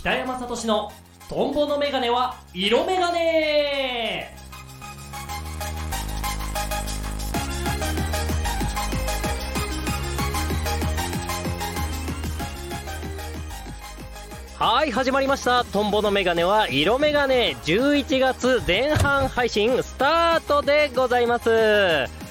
[0.00, 0.90] 北山聡の
[1.28, 4.34] トンボのメガネは色メガネ
[14.58, 15.64] はい始まりました。
[15.66, 21.50] トンボのメガネは色メガネ11月前半配信スタートでございます。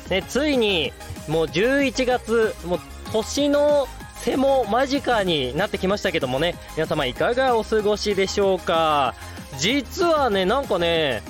[0.10, 0.92] ねついに
[1.28, 2.80] もう11月もう
[3.12, 3.88] 年の
[4.24, 9.16] 瀬も間近になってきましたけどもね、皆様いかがお過ごしでしょうか？
[9.58, 11.22] 実はね、なんかね、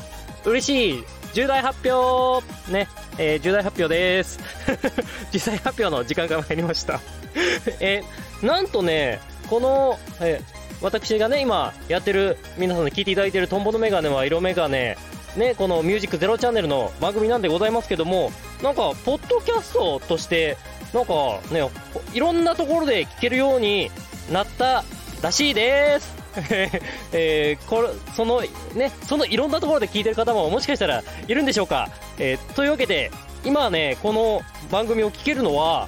[0.45, 4.39] 嬉しい重大発表ね、えー、重大発表です。
[5.31, 6.99] 重大発表の時間が参りました
[7.79, 8.03] え、
[8.41, 9.19] なんとね、
[9.49, 10.41] この、え、
[10.81, 14.97] 私がね、今やってる、皆さんに聞いていただいてるトンボのメガネは色メガネ、
[15.35, 18.31] ね、このミュージックゼロチャンネルの番組なんでございますけども、
[18.63, 20.57] なんか、ポッドキャストとして、
[20.93, 21.67] なんかね、
[22.13, 23.91] いろんなところで聞けるように
[24.31, 24.83] なった
[25.21, 26.17] らしいです。
[27.11, 28.41] えー、これ、その、
[28.75, 31.89] ね、そのいろんなところで聞いてる方ももしかしたらいるんでしょうか。
[32.17, 33.11] えー、というわけで、
[33.43, 34.41] 今ね、この
[34.71, 35.87] 番組を聞けるのは、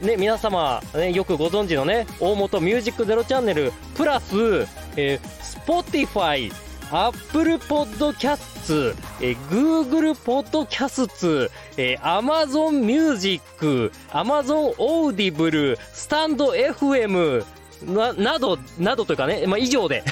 [0.00, 4.34] ね、皆様、ね、よくご存知のね、大元ミュージックゼロチャンネル、プラス、
[4.96, 5.20] えー、
[5.64, 6.52] Spotify、
[6.90, 13.42] Apple Podcasts、えー、Google Podcasts、えー、Amazon Music、
[14.10, 16.36] Amazon Audible、Stand
[16.74, 17.44] FM、
[17.86, 20.02] な、など、などというかね、まあ、以上で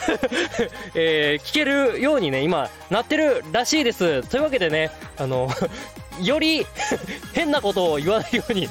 [0.95, 4.23] えー、聞けるようにね、今、なってるらしいです。
[4.29, 5.51] というわけでね、あの
[6.23, 6.67] より
[7.35, 8.69] 変なことを言わないように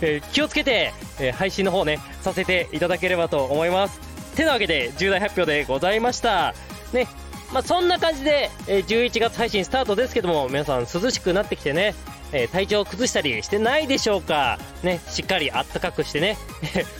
[0.00, 4.00] えー、気をつけて、えー、配信の方ね、させていただければと思います。
[4.36, 6.54] てなわけで、重大発表でございました。
[6.92, 7.08] ね、
[7.52, 11.94] まあ、そんな感じで、え、11月配信スタートですけども、皆さん涼しくなってきてね、
[12.32, 14.58] え、体調を崩したりしてないでしょうか。
[14.82, 16.36] ね、しっかりあったかくしてね、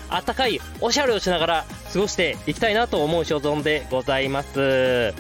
[0.08, 5.14] あったかいおしゃれをしながら過ごしていきたいなと思う所存でございます。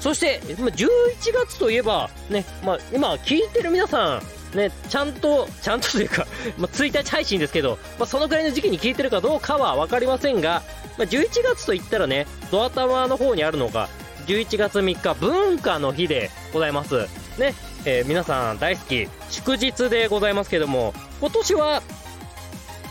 [0.00, 0.88] そして、11
[1.32, 4.20] 月といえば、ね、まあ、今聞いてる皆さ
[4.54, 6.26] ん、ね、ちゃんと、ちゃんとというか、
[6.58, 10.62] まあ、1日配信ですけど、まあ、そのくらいの時期に聞いてるかどうかは分かりませんが、
[10.98, 13.88] まあ、11月といったらね、ドアタワーの方にあるのが、
[14.26, 17.06] 11月3日文化の日でございます。
[17.38, 17.54] ね、
[17.84, 21.82] えー、皆さん大好き、祝日でございますけども、今年は、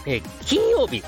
[0.06, 1.04] えー、金曜日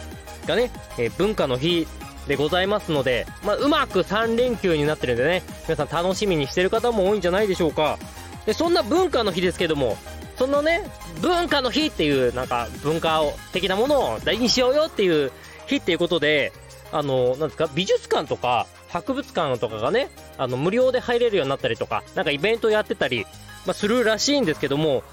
[0.46, 1.88] がね、えー、文化の日
[2.28, 7.98] でございますので、まあ、うまく3連休になってるんでね、皆さん楽しみにしてる方も多いんじゃないでしょうか。
[8.46, 9.98] で、そんな文化の日ですけども、
[10.38, 10.84] そのね、
[11.22, 15.32] 文化の日っていう、なんか文化を、的なものを大事にしようよっていう
[15.68, 16.52] 日っていうことで、
[16.92, 23.26] あの、なんですか、美術館とか、博物館とかがね、あの、無料で入れるようになったりとか、なんかイベントやってたり、
[23.66, 25.04] まあ、するらしいんですけども、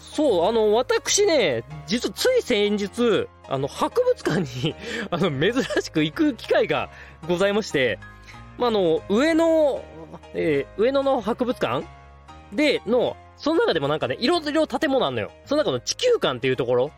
[0.00, 4.74] そう、あの、私ね、実はつい先日、あの、博物館に
[5.10, 6.90] あの、珍しく行く機会が
[7.28, 7.98] ございまして、
[8.58, 9.82] まあ、あの、上野、
[10.34, 11.86] えー、上野の博物館
[12.52, 15.30] での、その中でもなんかね、いろいろ建物あんのよ。
[15.46, 16.90] その中の地球館っていうところ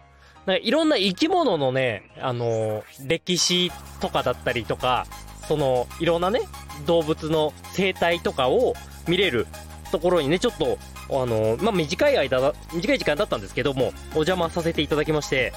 [0.47, 3.71] なんかいろんな生き物のね、あのー、歴史
[4.01, 5.07] とかだったりとか、
[5.47, 6.41] その、いろんなね、
[6.87, 8.75] 動物の生態とかを
[9.09, 9.47] 見れる
[9.91, 10.79] ところにね、ちょっと、
[11.11, 15.53] あの、まあ、短い間短い時間だったんですけども、お邪魔させていただきまして、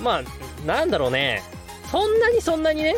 [0.00, 1.42] まあ、なんだろうね、
[1.90, 2.96] そんなにそんなにね、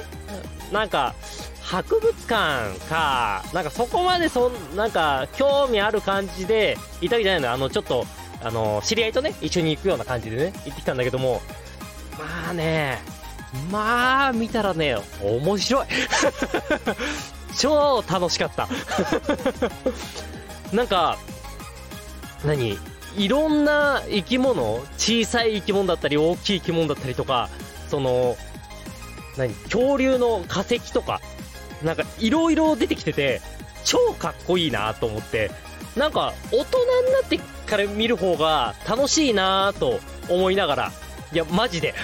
[0.72, 1.15] なんか、
[1.62, 8.06] 博物館か、なんかそこまでそん、なんか、興味ある感じで、いたわけじゃないのあの、ちょっと、
[8.43, 11.43] あの、知り合いとね、一緒に行くような感じでね、行ってきたんだけども、
[12.19, 12.99] まあね、
[13.71, 15.87] まあ、見たらね、面白い。
[17.57, 18.69] 超楽しかった。
[20.73, 21.19] なんか、
[22.45, 22.79] 何
[23.17, 27.49] いろんな生き物、小さい生き物だったり、大きい生き物だったりとか、
[27.89, 28.37] その、
[29.37, 31.21] 何恐竜の化石とか、
[31.83, 33.41] なんかいろいろ出てきてて、
[33.84, 35.51] 超かっこいいなと思って、
[35.97, 40.93] なんか大人になってから見る方が楽しいなと思いながら、
[41.36, 41.94] いや、マジで。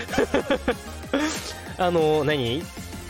[1.79, 2.63] あの、何？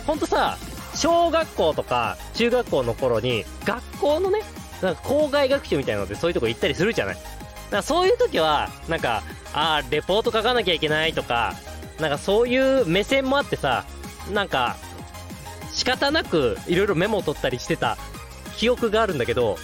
[0.07, 0.57] ほんとさ、
[0.95, 4.43] 小学校とか中学校の頃に、学校のね、
[4.83, 7.15] なんか校外学習みたいなのでそういうとこ行ったりするじゃない？
[7.17, 7.29] だか
[7.71, 11.55] らそういう時は、なんか、ああ、レポート書かなきゃいけないとか、
[11.99, 13.85] なんかそういう目線もあってさ、
[14.33, 14.77] なんか、
[15.73, 17.99] 仕方なくいろいろメモを取ったりしてた
[18.59, 19.59] 記憶があるんだけど、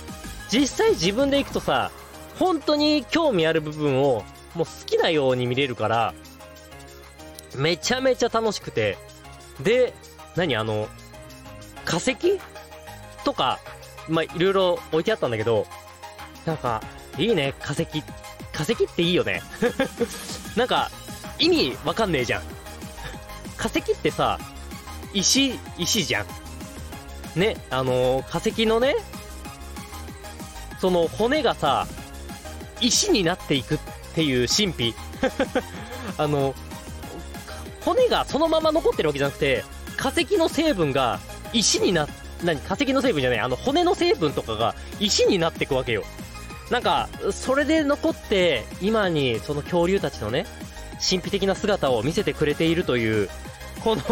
[0.51, 1.93] 実際自分で行くとさ、
[2.37, 6.15] 本当に興味ある部分をもう好きなように見れるから、
[7.57, 8.97] めちゃめちゃ楽しくて、
[9.61, 9.95] で、
[10.37, 10.89] 何あの、
[11.85, 12.17] 化石？
[13.25, 13.59] とか、
[14.09, 15.67] まあ、いろいろ置いてあったんだけど、
[16.47, 16.83] なんか、
[17.19, 17.87] いいね、化石。
[18.53, 19.43] 化石っていいよね。
[20.57, 20.91] なんか、
[21.39, 22.43] 意味わかんねえじゃん。
[23.57, 24.39] 化石ってさ、
[25.13, 26.27] 石、石じゃん。
[27.39, 28.97] ね、あのー化石のね、
[30.81, 31.87] その骨がさ、
[32.81, 33.79] 石になっていくっ
[34.15, 34.95] ていう神秘。
[36.17, 36.55] あの、
[37.89, 39.65] 骨がそのまま残ってるわけじゃなくて、
[39.97, 41.21] 化石の成分が
[41.55, 42.09] 石になっ、
[42.45, 46.05] 何化石の成分じゃない、あの骨の成分とかが石になっていくわけよ。
[46.71, 50.45] なんか、それで残って、今にその恐竜たちのね、
[50.97, 53.31] 神秘的な姿を見せてくれているという、
[53.83, 54.03] この、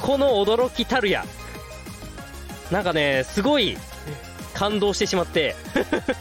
[0.00, 1.24] この驚きたるや。
[2.72, 3.78] なんかね、すごい
[4.54, 5.54] 感動してしまって。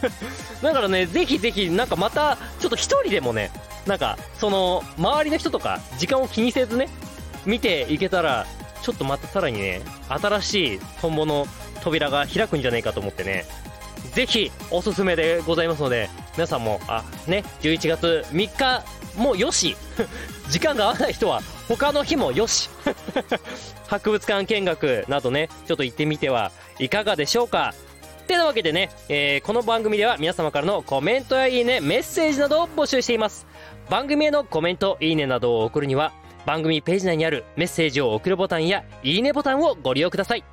[0.61, 3.49] だからね、ぜひぜひ、なんかまた、ちょっと一人でもね、
[3.85, 6.89] なんか、その、周りの人とか、時間を気にせずね、
[7.45, 8.45] 見ていけたら、
[8.81, 11.47] ちょっとまたさらにね、新しいトンボの
[11.83, 13.45] 扉が開くんじゃないかと思ってね、
[14.13, 18.83] ぜひおすすめでございますので、皆さんも、あ、ね、11月3日
[19.15, 19.75] もよし、
[20.49, 22.69] 時間が合わない人は他の日もよし、
[23.87, 27.73] 博物館見学などね、ちょっと行ってみてはいかがでしょうか。
[28.27, 33.45] てなわけでね、えーこの番組では皆様からのコメントやいいね、メッセージなどを募集しています。
[33.89, 36.13] 番組へのコメント、いいねなどを送るには、
[36.45, 40.43] 番組ページ内にあるメッセージを送るボタンや、いいねボタンをご利用ください。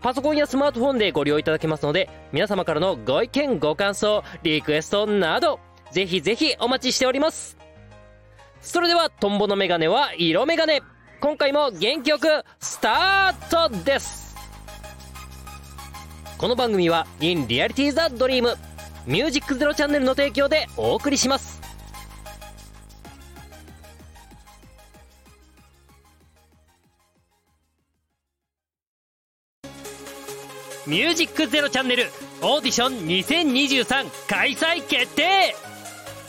[0.00, 5.60] パソコンやスマートフォンでご利用いただけますので、皆様からのご意見、ご感想、リクエストなど、
[5.92, 7.58] ぜひぜひお待ちしております。
[8.60, 10.82] それでは、トンボのメガネは色メガネ。
[11.20, 12.26] 今回も元気よく、
[12.60, 14.36] スタートです
[16.38, 18.56] この番組は、In Reality the Dream、
[19.06, 21.59] ミュージックゼロチャンネルの提供でお送りします。
[30.90, 32.10] ミュージックゼロチャンネル
[32.42, 35.54] オーディション2023開催決定。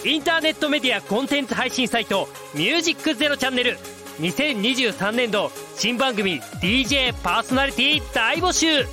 [0.05, 3.79] インターネットメディアコンテンツ配信サイトミュージックゼロチャンネル。
[4.19, 8.85] 2023年度新番組 DJ パーソナリティ大募集。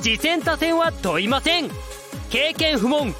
[0.00, 1.68] 次戦他戦は問いません。
[2.30, 3.14] 経験不問。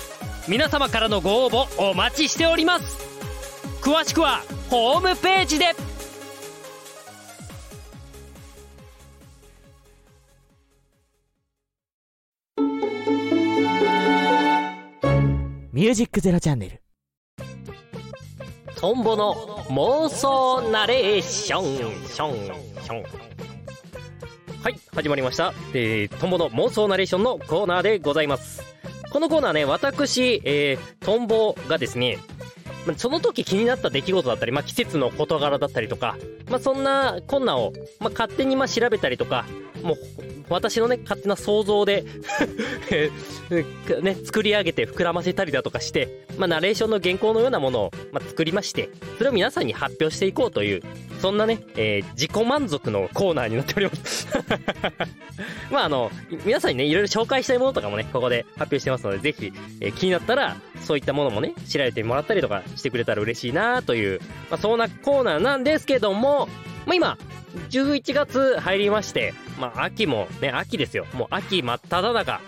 [0.48, 2.96] 皆様からのご応募お待ちしております。
[3.82, 4.40] 詳しくは
[4.70, 5.74] ホームページで。
[15.76, 16.80] ミュージックゼロチャンネル。
[18.76, 19.34] トンボの
[19.68, 22.06] 妄想ナレーション。
[22.06, 22.82] ション。
[22.82, 23.02] ション。
[24.62, 28.62] はい始まりました、えー、トンボの妄想ナレーションのコーナーでございます。
[29.10, 32.20] このコーナーね私、えー、トンボがですね
[32.86, 36.16] まその時気になった出来事だったり、まあ、季節の事柄だったりとか、
[36.48, 39.44] まあ、そんなこんなを、まあ、勝手にまあ調べたりとか
[39.82, 39.96] もう
[40.48, 42.04] 私のね勝手な想像で
[44.02, 48.88] ね、作り上げて膨らませたりだとかして、まあ、ナレーションの原稿のようなものを、まあ、作りまして、
[49.18, 50.82] それを皆さんに発表していこうという、
[51.20, 54.26] そんなね、えー自己満足のコーナーになっております。
[55.70, 56.10] まあ、あの、
[56.44, 64.20] 皆さんにね、いろいろ紹介したいものとかもね、ここで発表してますので、ぜひ、えー気になったら、そういったものもね、調べてもらったりとかしてくれたら嬉しいなという、
[64.50, 66.48] まあ、そんなコーナーなんですけども、
[66.86, 67.18] まあ、今、
[67.68, 71.06] 11月入りまして、まあ、秋もね、秋ですよ。
[71.12, 72.40] もう秋真っ只中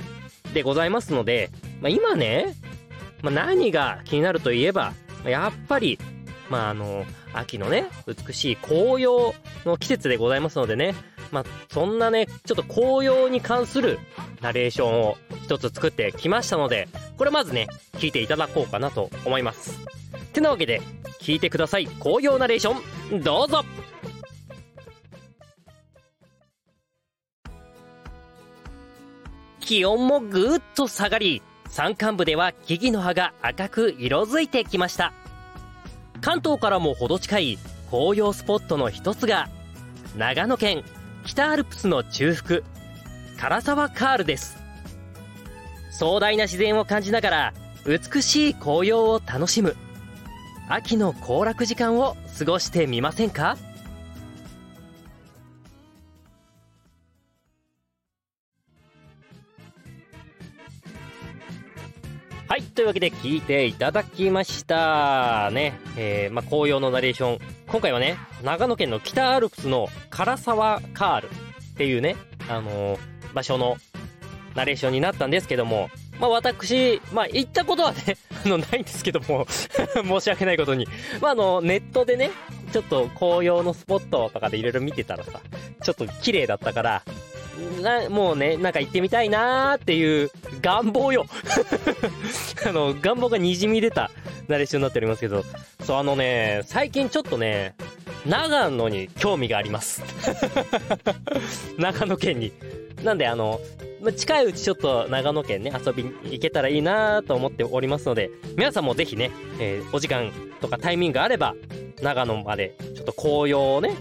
[0.55, 1.51] でございますので、
[1.83, 2.55] まあ、今ね、
[3.23, 4.95] まあ、何が気になるといえば、
[5.25, 5.99] やっぱり、
[6.49, 9.35] まあ、あの、秋のね、美しい紅葉
[9.67, 10.95] の季節でございますのでね、
[11.31, 13.99] まあ、そんなね、ちょっと紅葉に関する
[14.41, 19.79] ナレーションを一つ作ってきましたので、これまずね、聞いていただこうかなと思います。
[20.33, 20.81] てなわけで、
[21.21, 21.87] 聞いてください。
[21.87, 23.65] 紅葉ナレーション、どうぞ
[29.69, 35.13] 気温もぐーっと下がり、山間部では木々の葉が赤く色づいてきました。
[36.23, 37.59] 関東からも程近い
[37.91, 39.51] 紅葉スポットの一つが、
[40.17, 40.85] 長野県
[41.27, 42.61] 北アルプスの中腹、
[43.39, 44.57] 唐沢カールです。
[45.91, 49.77] 壮大な自然を感じながら、美しい紅葉を楽しむ、
[50.71, 53.59] 秋の行楽時間を過ごしてみませんか？
[62.49, 62.63] はい。
[62.63, 65.51] というわけで聞いていただきました。
[65.53, 65.79] ね。
[65.97, 67.39] えー、まあ、紅葉のナレーション。
[67.67, 71.31] 今回はね、長野県の北アルプスの唐沢カールっ
[71.77, 72.17] ていうね、
[72.49, 73.77] あのー場所の
[74.55, 80.87] ナレーションになったんですけども、まあ、私、まあ、行ったことはね、 あの、ないんですけども、 申し訳ないことに。
[81.21, 82.31] まあ、あの、ネットでね、
[82.73, 85.41] ちょっと紅葉のスポットとかでいろいろ見てたらさ、
[85.83, 87.03] ちょっと綺麗だったから、
[87.83, 91.27] なもうね、なんか行ってみたいなーっていう願望よ。
[92.67, 94.11] あの、願望が滲み出た
[94.49, 95.45] ナレーションになっておりますけど、
[95.85, 97.75] そう、あのね、最近ちょっとね、
[98.27, 100.03] 長野に興味があります。
[101.79, 102.53] 長野県に。
[103.03, 103.61] なんであの、
[104.01, 111.55] ま近いうちちょっと長野県ね、遊びに行けたらいいなと思っておりますので、皆さんもぜひね、えーお時間とかタイミングがあれば、
[112.03, 113.95] 長野までちょっと紅葉をね、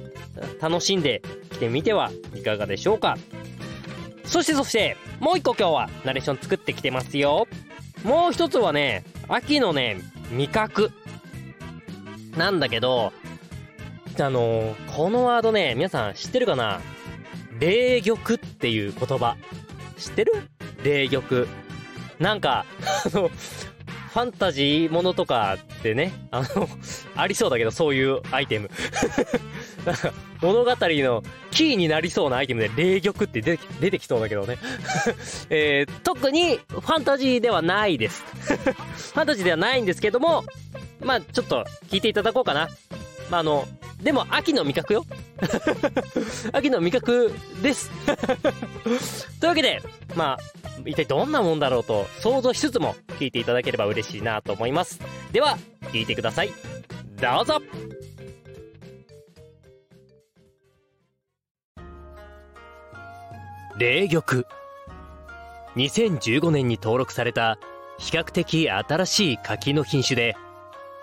[0.62, 1.22] 楽しんで
[1.52, 3.18] 来てみてはいかがでしょうか。
[4.28, 7.48] そしてそして、もう一個今日はナレーション作ってきてますよ。
[8.04, 10.92] もう一つはね、秋のね、味覚。
[12.36, 13.14] なんだけど、
[14.20, 16.82] あのーこのワードね、皆さん知ってるかな？
[17.60, 19.38] 霊玉っていう言葉。
[19.98, 20.34] 知ってる？
[20.84, 21.48] 霊玉。
[22.20, 22.66] なんか、
[23.06, 26.68] あの、ファンタジーものとかってね、あの、
[27.16, 28.70] ありそうだけど、そういうアイテム。
[30.42, 34.58] 物語のキーになりそうなアイテムで、霊玉って出てき出てきそうだけどね。
[35.50, 38.24] えー特にファンタジーではないです。
[38.34, 40.44] ファンタジーではないんですけども、
[41.02, 42.70] まあちょっと聞いていただこうかな。
[43.30, 43.68] まああの、
[44.02, 45.06] でも秋の味覚よ。
[46.54, 47.90] 秋の味覚です。
[49.40, 49.82] というわけで、
[50.16, 55.00] まあ、一体どんなもんだろうと想像しつつも聞いていただければ嬉しいなと思います。
[55.32, 55.58] では、
[55.92, 56.52] 聞いてください。
[57.20, 57.62] どうぞ
[63.78, 64.48] 霊玉。
[65.76, 67.60] 2015年に登録された
[68.00, 70.36] 比較的新しい柿の品種で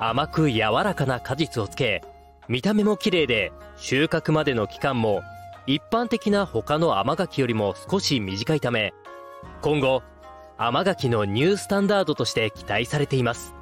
[0.00, 2.02] 甘く柔らかな果実をつけ
[2.48, 5.22] 見た目も綺麗で収穫までの期間も
[5.68, 8.92] 一般的な他の甘柿よりも少し短いため
[9.62, 10.02] 今後
[10.58, 13.54] 甘柿のニュースタンダードとして期待されています。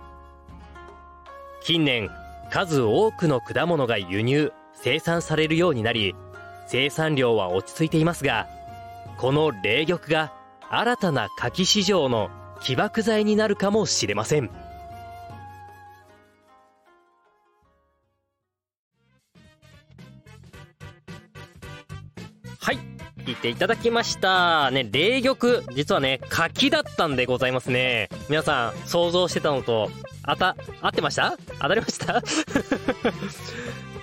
[1.62, 2.10] 近年
[2.50, 6.14] 数多くの果物が輸入生産されるようになり
[6.66, 8.46] 生産量は落ち着いていますが
[9.18, 10.32] この霊玉が
[10.70, 12.30] 新たな柿市場の
[12.62, 14.50] 起爆剤になるかもしれません。
[22.60, 22.78] はい。
[23.24, 24.70] 聞いていただきました。
[24.70, 25.36] ね霊玉
[25.74, 28.08] 実はね柿だったんでございますね。
[28.28, 29.90] 皆さん想像してたのと
[30.24, 31.36] あた合ってました？
[31.60, 32.22] 当たりました？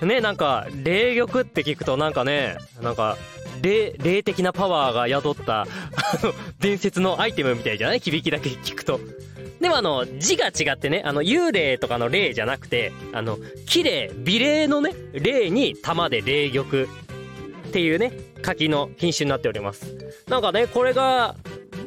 [0.06, 3.16] ねなんか霊玉って聞くとなんかねなんか
[3.60, 5.66] 霊霊的なパワーが宿ったあ
[6.22, 8.00] の伝説のアイテムみたいじゃない？
[8.00, 9.00] 響きだけ聞くと。
[9.60, 16.86] でもあの字が違ってねあの幽霊とかの霊じゃなくてあの綺麗美麗のね霊に玉で霊玉っ
[17.72, 18.12] ていうね
[18.42, 19.96] 柿の品種になっております。
[20.28, 21.34] なんかねこれが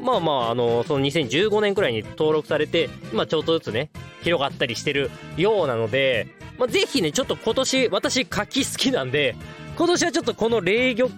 [0.02, 3.90] まあまああのその2015年くらいに登録されて今ちょっとずつね
[4.22, 6.28] 広がったりしてるようなので、
[6.60, 9.36] まあ、ぜひねちょっと今年私柿好きなんで
[9.76, 11.10] 今年はちょっとこの霊玉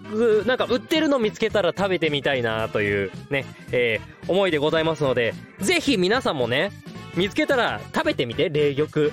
[0.45, 6.71] なんか売ってるの見つけたら食べてみたいなというね、えー思いでございますのでぜひ皆さんもね
[7.15, 9.11] 見つけたら食べてみて霊玉。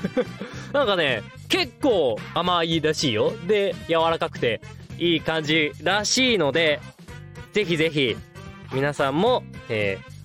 [0.72, 3.34] なんかね結構甘いらしいよ。
[3.46, 4.62] で柔らかくて
[4.98, 6.80] いい感じらしいので
[7.52, 8.16] ぜひぜひ
[8.72, 10.16] 皆さんも、えー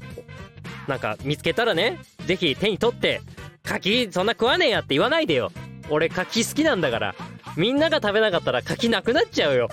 [0.88, 3.22] なんか見つけたらねぜひ手に取って
[3.64, 5.52] 柿そんな食わねえやって言わないでよ。
[5.90, 7.16] 俺柿好きなんだから。
[7.58, 9.70] みんなが食べなかったら柿なくなっちゃうよ。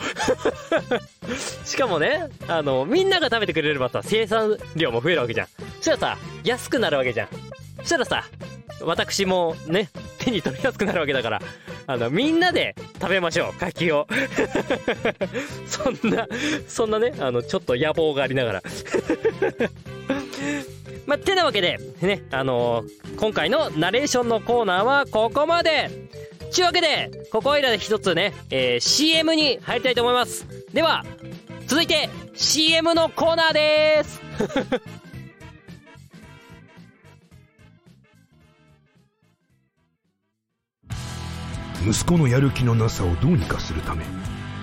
[1.64, 5.46] しかもねあのみんなが食べてくれればさ生産量も増えるわけじゃん。
[5.80, 7.28] そしたらさ安くなるわけじゃん。
[7.78, 8.24] そしたらさ
[8.82, 11.42] 私もね手に取りやすくなるわけだから
[11.86, 14.06] あのみんなで食べましょう柿を。
[15.66, 16.26] そんな
[16.66, 18.62] そんなねあのちょっと野望がありながら。
[21.06, 25.90] ま、てなわけでねあのー今回のナレーションのコーナーはここまで。
[26.50, 30.46] ちゅうわけでここいらで一つね、えー CM に入りたいと思います。
[30.72, 31.04] では
[31.66, 34.20] 続いて CM のコーナーです。
[41.86, 44.04] 息子のやる気のなさをどうにかするため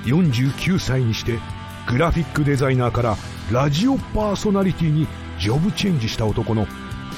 [0.06, 1.40] 49歳にして
[1.88, 3.16] グラフィックデザイナーから
[3.52, 5.08] ラジオパーソナリティに
[5.40, 6.68] ジョブチェンジした男の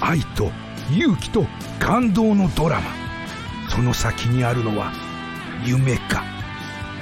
[0.02, 0.52] 愛と
[0.92, 1.46] 勇気と
[1.80, 3.07] 感動のドラマ。
[3.78, 4.92] その先にあるのは
[5.64, 6.24] 夢か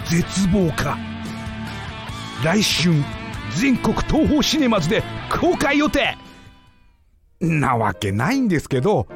[0.09, 0.97] 絶望か。
[2.43, 2.93] 来春
[3.57, 5.01] 全国東宝シネマズで
[5.39, 6.17] 公開予定。
[7.39, 9.07] なわけないんですけど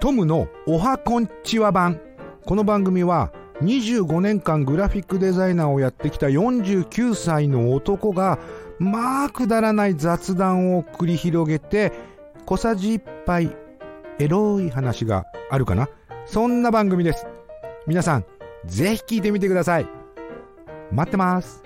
[0.00, 2.00] トムのおはこんちは版。
[2.46, 8.40] この番組は25年間グラフィックデザイナーをやってきた49歳の男が
[8.80, 11.92] まあくだらない雑談を繰り広げて
[12.44, 13.56] 小さじ1杯
[14.18, 15.88] エロい話があるかな。
[16.32, 17.26] そんな番組です。
[17.86, 18.24] 皆さん
[18.64, 19.86] ぜひ聞いてみてください。
[20.90, 21.62] 待ってます。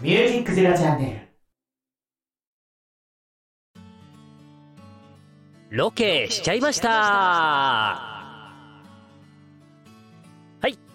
[0.00, 1.28] ミュージックゼロチャンネ
[5.70, 5.76] ル。
[5.76, 8.11] ロケしちゃいました。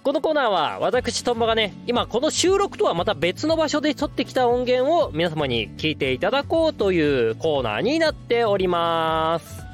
[0.07, 9.65] このコーナーは私トンボがね今この収録とはまた別の場所で撮ってきた音源を皆様に聞いていただこうというコーナーになっております。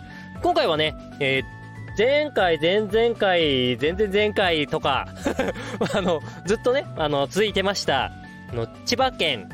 [0.41, 1.63] 今回はね、えー
[1.95, 5.07] 前回、前々回、前々前回とか
[5.93, 9.47] あの、ずっとね、あの、続いてました、あの、千葉県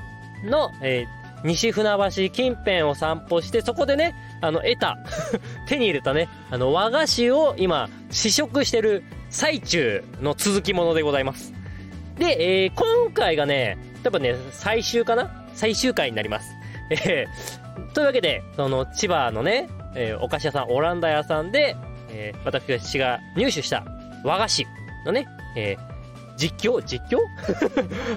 [0.46, 4.98] の、えー、西船橋近辺を散歩して、そこでね、あの、得た
[5.67, 11.53] 手に入れたね、あの、和菓子を今、試食してる最中の続きものでございます。
[12.17, 15.46] で、えー、今回がね、多分ね、最終かな？
[15.53, 16.51] 最終回になります。
[16.91, 21.75] えー、というわけで、その、千葉のね、えー、お菓子屋さん、オランダ屋さんで、
[22.12, 23.86] えー、私が入手した
[24.24, 24.67] 和菓子
[25.05, 26.84] のね、えー、実況？
[26.84, 27.19] 実況？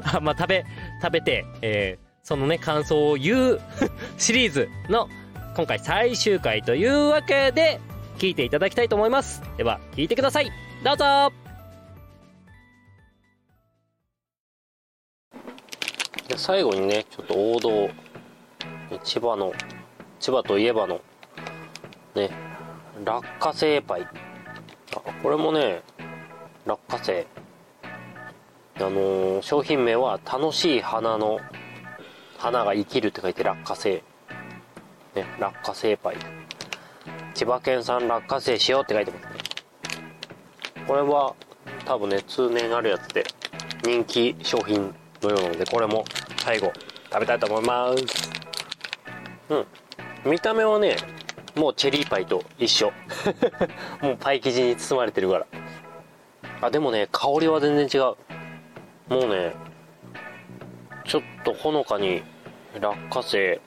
[0.16, 0.64] あまあ、食べ、
[1.02, 3.60] 食べて、えー、そのね、感想を言う
[4.18, 5.08] シリーズの
[5.56, 7.80] 今回最終回というわけで、
[8.18, 9.42] 聞いていただきたいと思います。
[9.56, 10.50] では、聞いてください。
[10.84, 11.32] どうぞ
[16.28, 17.90] じゃ最後にね、ちょっと王道、
[19.02, 19.52] 千葉の、
[20.20, 21.00] 千葉といえばの、
[22.14, 22.30] ね、
[23.04, 24.06] 落花生パイ
[25.22, 25.82] これもね
[26.66, 27.26] 落花生
[28.76, 31.40] あのー、商品名は楽しい花の
[32.42, 34.02] 花が生きるって書いて落花生。
[35.14, 36.16] ね落花生パイ。
[37.34, 39.30] 千葉県産落花生しようって書いてますね。
[40.88, 41.36] これは
[41.84, 43.24] 多分ね通年あるやつで
[43.84, 46.04] 人気商品のようなのでこれも
[46.38, 46.72] 最後
[47.12, 48.30] 食べたいと思います。
[49.48, 50.30] うん。
[50.32, 50.96] 見た目はね
[51.54, 52.92] もうチェリーパイと一緒。
[54.02, 55.46] もうパイ生地に包まれてるから。
[56.60, 58.16] あでもね香りは全然違う。
[59.14, 59.54] もうね
[61.04, 62.24] ちょっとほのかに
[62.80, 63.60] 落花生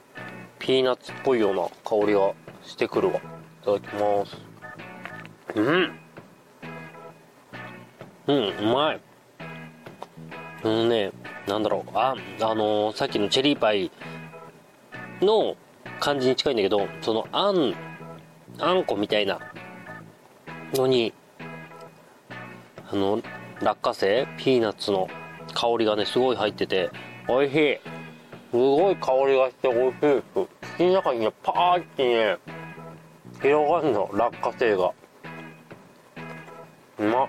[0.60, 3.16] ピーナッツっぽいような香りがしてくるわ。
[3.16, 3.22] い
[3.66, 4.38] ただきます。
[5.56, 6.00] うん。
[8.28, 9.02] うんうまい。
[10.64, 11.12] うんね
[11.48, 11.92] なんだろう。
[11.94, 13.92] ああのー、さっきのチェリーパイ
[15.22, 15.56] の
[16.00, 17.76] 感じに近いんだけど、そのあん、
[18.60, 19.40] あんこみたいな
[20.74, 21.14] のに、
[22.92, 23.22] あの、
[23.62, 25.08] 落花生ピーナッツの
[25.54, 26.90] 香りがね、すごい入ってて、
[27.28, 28.05] 美味しい。
[28.56, 30.76] すごい香りがして美味しいです。
[30.78, 32.38] 口の中にね、パーってね、
[33.42, 34.94] 広がるの、落花生が。
[37.00, 37.28] うまっ。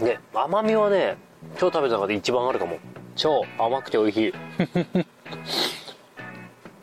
[0.00, 1.16] で、甘みはね、
[1.60, 2.80] 今日食べた中で一番あるかも。
[3.14, 4.34] 超甘くて美味しい。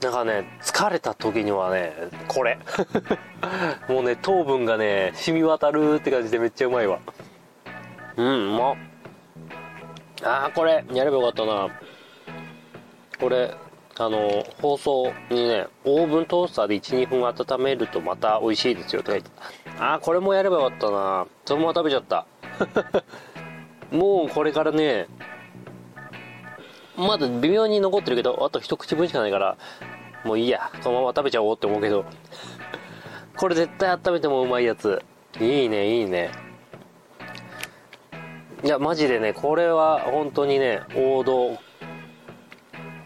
[0.01, 1.93] なんかね疲れた時にはね
[2.27, 2.59] これ
[3.87, 6.99] もうね糖分がね染み渡るって感じでめっちゃうまいわ
[8.17, 8.75] うんうま
[10.23, 11.69] ああこれやればよかったな
[13.23, 13.55] これ
[13.97, 19.31] あの放送にねオーブントースターで12分温めるとまた美味しいですよとか言って。
[19.79, 21.25] ああこれもやればよかったな。
[21.45, 22.25] そのまま食べちゃった。
[23.95, 25.07] もうこれからね
[26.97, 29.55] まだ微妙に残ってるけどあと一口分しかないから
[30.25, 30.69] もういいや。
[30.81, 32.03] そのまま食べちゃおうって思うけど。
[33.37, 35.01] これ絶対温めてもうまいやつ。
[35.39, 36.29] いいねいいね。
[38.65, 41.57] いやマジでねこれは本当にね王道。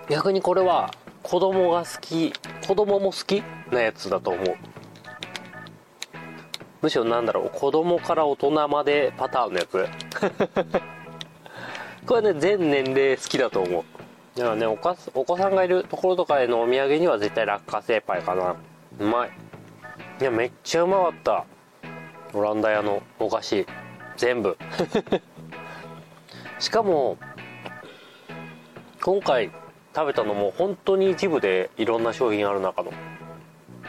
[0.10, 0.92] 逆にこれは
[1.22, 2.32] 子供が好き
[2.66, 4.56] 子供も好きなやつだと思う。
[6.82, 9.86] むしろなんだろう子供から大人までパターンのやつ。
[12.08, 13.84] これね全年齢好きだと思う。
[14.38, 18.56] だからねおかお子さんがいるところとかへのお土産には絶対落花生パイかな。
[19.00, 19.32] うまい。
[20.22, 21.46] いやめっちゃうまかった。
[22.34, 23.66] オランダ屋のお菓子。
[24.16, 24.58] 全部。
[26.60, 27.18] しかも
[29.02, 29.52] 今回
[29.98, 32.92] 食べたのも本当に一部でいろんな商品ある中の。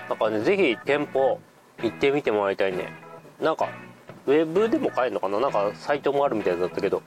[0.08, 1.38] だからねぜひ店舗
[1.82, 2.94] 行ってみてもらいたいね。
[3.38, 3.68] なんか
[4.26, 5.38] ウェブでも買えるのかな？
[5.38, 7.02] なんかサイトもあるみたいだったけど。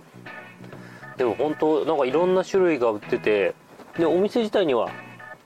[1.18, 3.56] でも本当なんかいろんな種類が売ってて
[3.98, 4.92] でお店自体には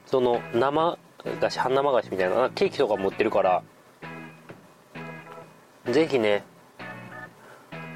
[0.06, 0.98] その生
[1.39, 3.63] 菓子半生菓子みたいなケーキとかも売ってるから
[5.86, 6.44] ぜひね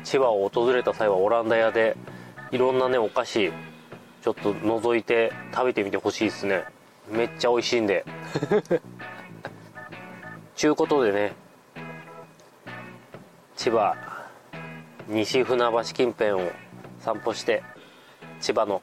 [0.04, 1.98] 千葉を訪れた際はオランダ屋で
[2.52, 3.52] いろんなねお菓子
[4.21, 6.65] ちょっと覗いて食べてみてほしいですね。
[7.10, 8.05] めっちゃ美味しいんで。
[10.55, 11.34] ちゅうことでね
[13.55, 13.95] 千葉
[15.08, 16.51] 西船橋近辺を
[16.99, 17.63] 散歩して
[18.41, 18.82] 千葉の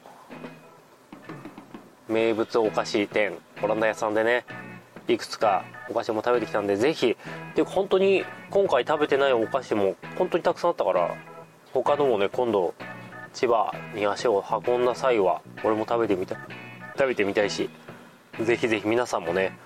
[2.08, 4.46] 名物お菓子店オランダ屋さんでね
[5.06, 7.16] いくつかお菓子も食べてきたんでぜひ。
[7.54, 11.14] で本当に今回食べてないお菓子も本当にたくさんあったから
[11.72, 12.74] 他のもね今度
[13.36, 16.38] 千葉に足を運んだ際は俺も食べてみたい。
[16.96, 17.68] 食べてみたいし
[18.42, 19.58] ぜひぜひ皆さんもね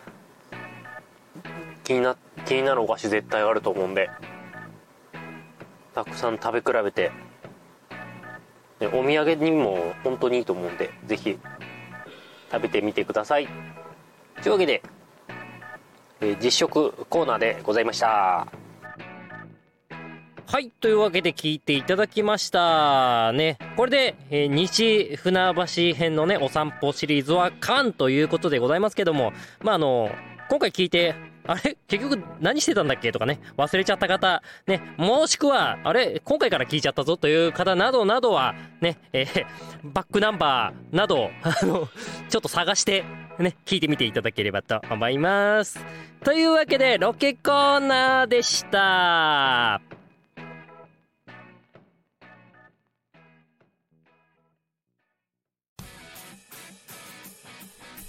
[1.85, 4.11] 気にな気になるお菓子絶対あると思うんで
[5.95, 7.13] たくさん食べ比べて
[8.81, 11.39] ねお土産にも本当にいいと思うんでぜひ
[12.51, 13.47] 食べてみてください。
[14.43, 14.83] というわけで、
[16.21, 18.60] え実食コーナーでございました。
[20.53, 20.71] はい。
[20.81, 23.33] というわけで聞いていただきました。
[23.33, 23.57] ね。
[23.77, 29.33] これで、えー西船橋編のね、お散歩シリーズは完ということでございますけども、
[29.63, 30.11] まあ、あの、
[30.49, 31.15] 今回聞いて、
[31.47, 31.77] あれ？
[31.87, 33.13] 結局何してたんだっけ？
[33.13, 36.21] とかね、忘れちゃった方、ね、もしくは、あれ？
[36.25, 39.47] 今回から聞いちゃったぞという方などなどは、ね、えー
[39.95, 41.89] バックナンバーなど、 あの、
[42.29, 43.05] ちょっと探して、
[43.39, 45.79] ね、聞いてみていただければと思います。
[46.25, 49.81] というわけで、ロケコーナーでした。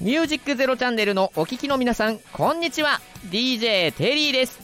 [0.01, 2.99] ミュージックゼロチャンネルのお聞きの皆さん、こんにちは。
[3.29, 4.59] DJ テリーです。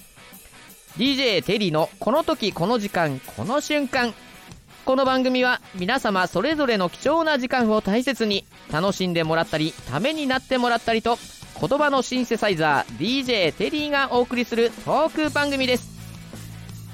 [0.98, 4.16] DJ テリーのこの時この時間この瞬間。
[4.84, 11.20] この番組は皆様それぞれの貴重な時間を大切に楽しんでもらったり、ためになってもらったりと、
[11.62, 15.88] 言葉のシンセサイザー DJ テリーがお送りするトーク番組です。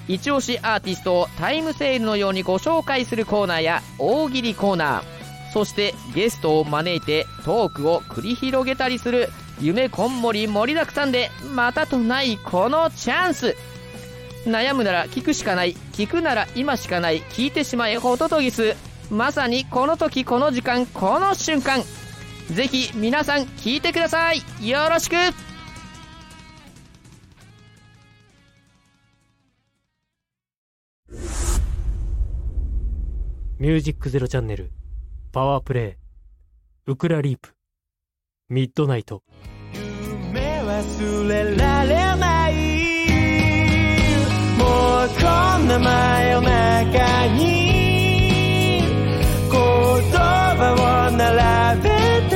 [0.10, 5.13] 一押しアーティストをタイムセールのようにご紹介するコーナーや大喜利コーナー、
[5.54, 9.30] そしてゲストを招いてトークを繰り広げたりする
[9.62, 13.56] 夢こんもり盛りだくさんでまたとないこのチャンス。
[14.46, 18.76] 悩むなら聞くしかない聞くなら今しかない聞いてしまえホトトギス
[19.10, 21.82] まさにこの時この時間この瞬間。
[22.52, 24.42] ぜひ皆さん聞いてください。
[24.68, 25.16] よろしく。
[33.60, 34.72] ミュージックゼロチャンネル、
[35.34, 37.56] パワープレイ、ウクラリープ、
[38.50, 39.24] ミッドナイト。
[39.74, 42.54] 夢忘れられない。
[44.60, 45.24] もうこ
[45.58, 47.42] んな真夜中に。
[49.52, 49.58] 言
[50.12, 51.90] 葉を並べ
[52.30, 52.36] て。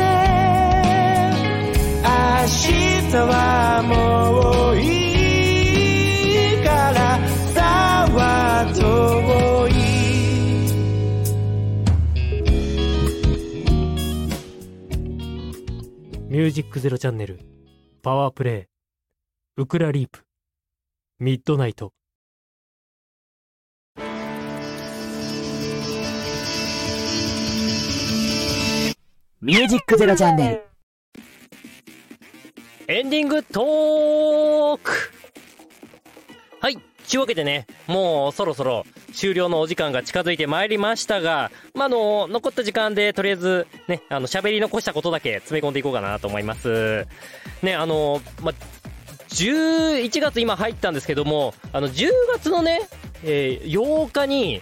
[2.01, 2.07] 明
[3.11, 5.06] 日はもうい。
[16.47, 17.39] ュージックゼロチャンネル、
[18.01, 18.69] パワープレ
[19.57, 20.23] イ、ウクラリープ、
[21.19, 21.91] ミッドナイト。
[29.41, 30.63] ミュージックゼロチャンネル。
[32.87, 34.91] エンディングトーク
[36.61, 36.77] はい。
[37.05, 38.85] ちゅうわけでね、もうそろそろ
[39.17, 47.07] 終了のお時間が近づいてまいりましたが、まあ、の、残った時間でとりあえずね、あの、喋り残したことだけ詰め込んでいこうかなと思います。
[47.63, 48.53] ね、あの、まあ、
[49.29, 52.87] 11月今入ったんですけども、あの、10月のね、
[53.23, 54.61] えー8日に、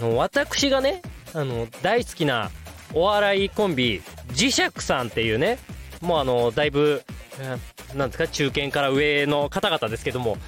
[0.00, 1.02] あの、私がね、
[1.34, 2.50] あの、大好きな
[2.94, 4.00] お笑いコンビ、
[4.30, 5.58] 磁石さんっていうね、
[6.00, 7.02] もうあの、だいぶ、
[7.40, 10.38] えーなんですか、中堅から上の方々ですけども、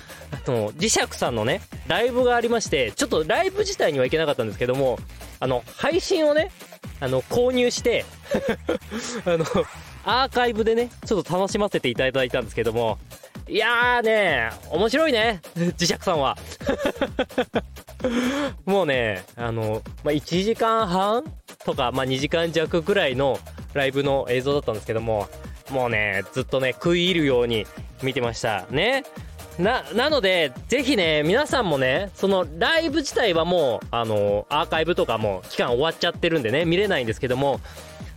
[0.46, 4.98] あの、磁石さんのね、ライブがありまして、ちょっとライブ自体には行けなかったんですけども、
[5.40, 6.50] あの、配信をね、
[7.00, 8.04] あの、購入して、
[9.24, 9.44] あの、
[10.04, 12.98] アーカイブでね、ちょっと楽しませていただいたんですけども、
[13.46, 16.36] いやーね、面白いね、磁石さんは。
[18.64, 21.24] もうね、あの、まあ、1時間半
[21.64, 23.38] とか、まあ、2時間弱くらいの
[23.74, 25.28] ライブの映像だったんですけども、
[25.70, 27.66] もうね、ずっとね、食い入るように
[28.02, 28.66] 見てました。
[28.70, 29.04] ね。
[29.58, 37.60] な、なので、ぜひね、皆さんもね、そのライブ自体はもう、あの、アーカイブとかも期間終わっちゃってるんでね、見れないんですけども、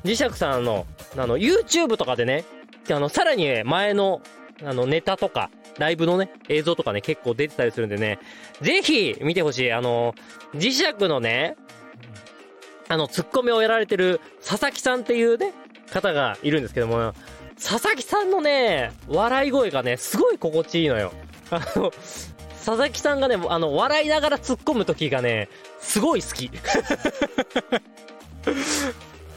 [0.04, 2.46] 磁石さんの、あの、YouTube とかでね、
[2.90, 4.22] あの、さらに前の、
[4.64, 8.20] あの、ネタとか、ライブのね、映像とかね、結構出てたりするんでね、
[8.62, 9.72] ぜひ見てほしい。
[9.72, 10.16] あの、
[10.56, 11.56] 磁石のね、
[12.88, 15.54] あの、ツッコミをやられてる佐々木さんっていうね、
[15.92, 17.14] 方がいるんですけども、
[17.56, 21.12] 佐々木さんのね、笑い声がね、すごい心地いいのよ。
[21.52, 21.92] あの、
[22.58, 26.52] 佐々木さんがね、あの、笑いながら突っ込む時がね、すごい好き。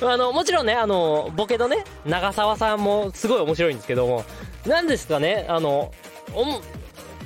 [0.02, 4.24] あの、もちろんね、あの、ボケのね、長澤さんもすごい面白いんですけども、
[4.66, 5.92] なんですかね、あの、
[6.34, 6.60] おも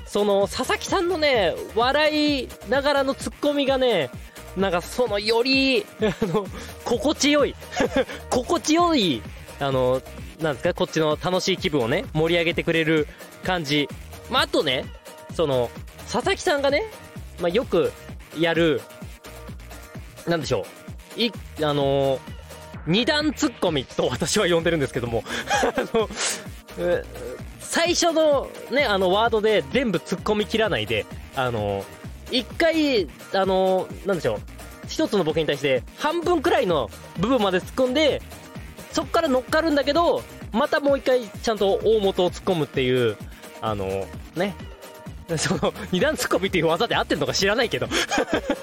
[0.07, 4.11] その、佐々木さんのね、笑いながらの突っ込みがね、
[4.57, 6.47] なんかそのより、あの、
[6.85, 7.57] 心地よい、
[8.31, 9.23] 心地よい、
[9.59, 10.03] あの、
[10.41, 13.09] なんですか、こっちの楽しい気分をね、盛り上げてくれる
[13.43, 13.89] 感じ。
[14.31, 14.85] まあ、あとね、
[15.35, 15.71] その、
[16.11, 16.85] 佐々木さんがね、
[17.41, 17.93] まあ、よく
[18.39, 18.81] やる、
[20.27, 20.67] なんでしょ
[21.17, 21.33] う、い、
[21.63, 22.19] あの
[22.87, 25.25] 二段ツッコミと私は呼んでるんですけども、
[25.63, 26.09] あの、
[27.61, 31.85] 最初のね、あのワードで全部突っ込み切らないで、あの、
[32.31, 34.39] 一回、あの、なんでしょう、
[34.89, 38.23] 一つのボケに対して半分くらいの部分まで突っ込んで、
[38.93, 43.17] そっから乗っかるんだけど、またもう一回ちゃんと大元を突っ込むっていう、
[43.65, 44.55] あの、ね。
[45.39, 47.89] その、二段突っ込みっていう技で合ってんのか知らないけど。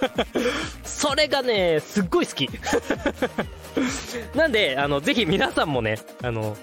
[0.85, 2.49] それがね、すっごい好き。
[4.37, 6.55] なんで、あの、ぜひ皆さんもね、あの、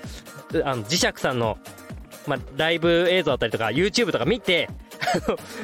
[0.65, 1.59] あの磁石さんの、
[2.27, 4.69] ま、ライブ映像だったりとか、YouTube とか見て、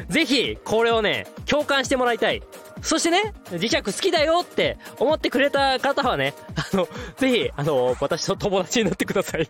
[0.08, 2.42] ぜひ、これをね、共感してもらいたい。
[2.82, 9.48] そしてね、磁石好きだよって思ってくれた方はね、あの、ぜひ、あの、私と友達になってください。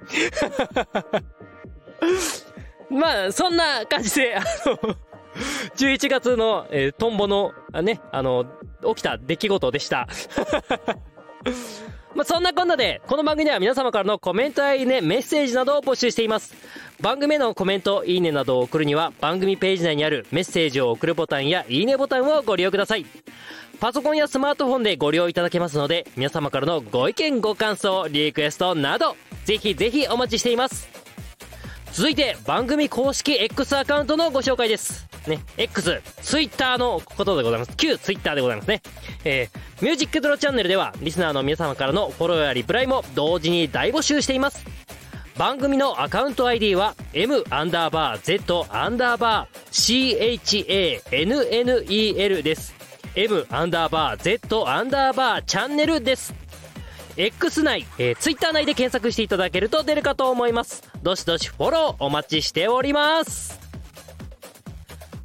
[2.91, 4.97] まあ、そんな感じで、あの、
[5.77, 8.47] 11月の、えートンボの、ね、あの、
[8.87, 10.07] 起きた出来事でした。
[12.15, 16.55] まあ、そんなこんなで、この番組では皆様からのコメントやいいね、メッセージなどを募集しています。
[17.01, 23.05] 番組へのコメント、いいねなどを送るには、番組ページ内にあるメッセージを送るボタンやいいねボタンをご利用ください。
[23.81, 31.04] パソコンやスマートフォンでご利用いただけますので、皆様からのご意見、ご感想、リクエストなど、ぜひぜひお待ちしています。
[31.95, 35.07] 続いて番組公式 X アカウントのご紹介です。
[35.29, 37.77] ね、X、Twitter のことでございます。
[37.77, 38.83] 旧 Twitter でございますね。
[39.25, 44.67] えー、ミュージックドロチャンネルでは、リスナーの皆様からのフォローやリプライも同時に大募集しています。
[45.39, 52.75] 番組のアカウント ID は M アンダーバー Z アンダーバー CHANNEL です。
[53.15, 56.35] M アンダーバー Z アンダーバーチャンネルです。
[57.17, 60.83] X 内、えー、Twitter 内で検索していただけると出るかと思います。
[61.03, 63.61] どしどしフォローお待ちしております。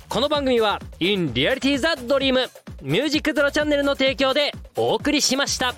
[0.08, 2.50] この番組は In Reality the Dream
[2.82, 5.76] ミュージックゼロチャンネルの提供でお送りしました。